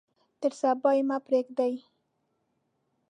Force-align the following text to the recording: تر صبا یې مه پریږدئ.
تر 0.41 0.51
صبا 0.61 0.91
یې 0.97 1.03
مه 1.09 1.17
پریږدئ. 1.25 1.73